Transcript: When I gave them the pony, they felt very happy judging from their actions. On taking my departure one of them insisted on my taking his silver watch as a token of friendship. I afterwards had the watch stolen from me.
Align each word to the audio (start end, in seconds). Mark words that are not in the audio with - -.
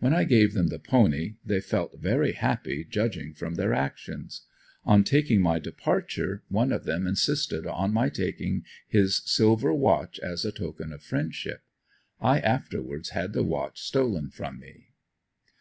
When 0.00 0.12
I 0.12 0.24
gave 0.24 0.52
them 0.52 0.66
the 0.66 0.80
pony, 0.80 1.36
they 1.44 1.60
felt 1.60 2.00
very 2.00 2.32
happy 2.32 2.82
judging 2.84 3.34
from 3.34 3.54
their 3.54 3.72
actions. 3.72 4.42
On 4.82 5.04
taking 5.04 5.40
my 5.40 5.60
departure 5.60 6.42
one 6.48 6.72
of 6.72 6.86
them 6.86 7.06
insisted 7.06 7.68
on 7.68 7.92
my 7.94 8.08
taking 8.08 8.64
his 8.88 9.22
silver 9.26 9.72
watch 9.72 10.18
as 10.18 10.44
a 10.44 10.50
token 10.50 10.92
of 10.92 11.04
friendship. 11.04 11.62
I 12.20 12.40
afterwards 12.40 13.10
had 13.10 13.32
the 13.32 13.44
watch 13.44 13.80
stolen 13.80 14.30
from 14.30 14.58
me. 14.58 14.88